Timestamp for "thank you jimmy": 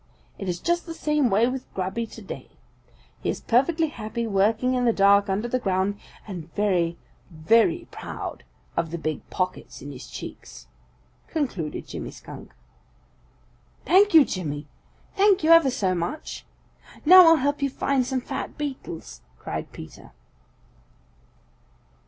13.85-14.65